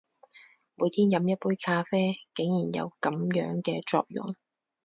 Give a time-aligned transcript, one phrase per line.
[0.73, 4.35] 每天飲一杯咖啡，竟然有噉樣嘅作用！